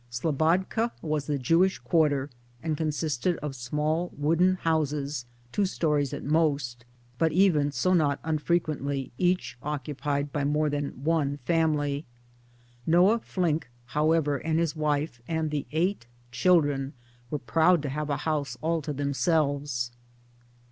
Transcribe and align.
Slobodka 0.09 0.91
was 1.03 1.27
the 1.27 1.37
Jewish 1.37 1.77
quarter 1.77 2.31
and 2.63 2.75
consisted 2.75 3.37
of 3.37 3.55
small 3.55 4.11
wooden 4.17 4.55
houses, 4.55 5.27
two 5.51 5.67
stories 5.67 6.11
at 6.11 6.23
most, 6.23 6.85
but 7.19 7.31
even 7.31 7.71
so 7.71 7.93
not 7.93 8.19
unfrequently 8.23 9.11
each 9.19 9.59
occupied 9.61 10.33
by 10.33 10.43
more 10.43 10.71
than 10.71 11.03
one 11.03 11.37
family. 11.45 12.03
Noah 12.87 13.19
Flynck 13.19 13.67
however 13.85 14.37
and 14.37 14.57
his 14.57 14.75
wife 14.75 15.21
and 15.27 15.51
the 15.51 15.67
eight 15.71 16.07
children 16.31 16.93
were 17.29 17.37
proud 17.37 17.83
to 17.83 17.89
have 17.89 18.09
a 18.09 18.17
house 18.25 18.57
all 18.63 18.81
to 18.81 18.93
themselves. 18.93 19.91